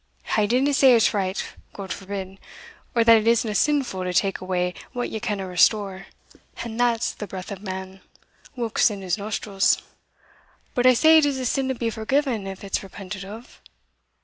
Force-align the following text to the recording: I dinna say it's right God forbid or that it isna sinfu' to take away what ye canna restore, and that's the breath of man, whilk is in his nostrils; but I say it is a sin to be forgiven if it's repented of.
I 0.35 0.47
dinna 0.47 0.73
say 0.73 0.95
it's 0.95 1.13
right 1.13 1.45
God 1.73 1.93
forbid 1.93 2.39
or 2.95 3.03
that 3.03 3.17
it 3.19 3.27
isna 3.27 3.51
sinfu' 3.53 4.03
to 4.03 4.11
take 4.11 4.41
away 4.41 4.73
what 4.93 5.11
ye 5.11 5.19
canna 5.19 5.45
restore, 5.45 6.07
and 6.63 6.79
that's 6.79 7.11
the 7.11 7.27
breath 7.27 7.51
of 7.51 7.61
man, 7.61 8.01
whilk 8.55 8.79
is 8.79 8.89
in 8.89 9.03
his 9.03 9.19
nostrils; 9.19 9.79
but 10.73 10.87
I 10.87 10.95
say 10.95 11.19
it 11.19 11.25
is 11.27 11.37
a 11.37 11.45
sin 11.45 11.67
to 11.67 11.75
be 11.75 11.91
forgiven 11.91 12.47
if 12.47 12.63
it's 12.63 12.81
repented 12.81 13.23
of. 13.23 13.61